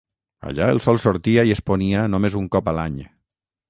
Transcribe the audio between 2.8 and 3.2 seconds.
l'any.